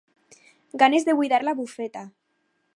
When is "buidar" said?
1.19-1.41